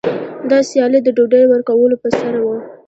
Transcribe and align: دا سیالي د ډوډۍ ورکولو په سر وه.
دا 0.49 0.57
سیالي 0.69 0.99
د 1.03 1.07
ډوډۍ 1.17 1.43
ورکولو 1.47 1.95
په 2.03 2.09
سر 2.17 2.33
وه. 2.43 2.55